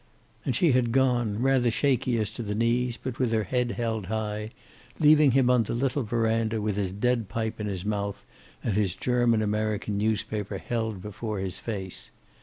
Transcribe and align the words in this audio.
And 0.43 0.55
she 0.55 0.71
had 0.71 0.91
gone, 0.91 1.43
rather 1.43 1.69
shaky 1.69 2.17
as 2.17 2.31
to 2.31 2.41
the 2.41 2.55
knees, 2.55 2.97
but 2.97 3.19
with 3.19 3.31
her 3.31 3.43
head 3.43 3.73
held 3.73 4.07
high, 4.07 4.49
leaving 4.99 5.33
him 5.33 5.47
on 5.51 5.61
the 5.61 5.75
little 5.75 6.01
veranda 6.01 6.59
with 6.59 6.75
his 6.75 6.91
dead 6.91 7.29
pipe 7.29 7.59
in 7.59 7.67
his 7.67 7.85
mouth 7.85 8.25
and 8.63 8.73
his 8.73 8.95
German 8.95 9.43
American 9.43 9.99
newspaper 9.99 10.57
held 10.57 11.03
before 11.03 11.37
his 11.37 11.59
face. 11.59 12.09